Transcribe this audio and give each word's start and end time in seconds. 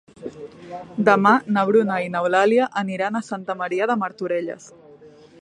Demà 1.09 1.33
na 1.57 1.65
Bruna 1.71 1.99
i 2.07 2.09
n'Eulàlia 2.15 2.67
aniran 2.83 3.21
a 3.21 3.25
Santa 3.29 3.59
Maria 3.61 3.91
de 3.93 4.01
Martorelles. 4.07 4.69